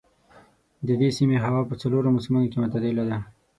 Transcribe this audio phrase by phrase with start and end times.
[0.87, 3.17] د دې سيمې هوا په څلورو موسمونو کې معتدله ده.